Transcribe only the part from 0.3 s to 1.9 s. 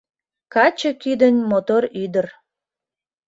Каче кӱдынь мотор